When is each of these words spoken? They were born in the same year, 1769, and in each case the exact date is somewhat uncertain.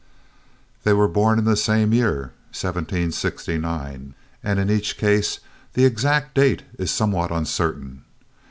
They 0.83 0.93
were 0.93 1.07
born 1.07 1.37
in 1.37 1.45
the 1.45 1.55
same 1.55 1.93
year, 1.93 2.31
1769, 2.59 4.15
and 4.43 4.59
in 4.59 4.67
each 4.71 4.97
case 4.97 5.41
the 5.75 5.85
exact 5.85 6.33
date 6.33 6.63
is 6.79 6.89
somewhat 6.89 7.29
uncertain. 7.29 8.03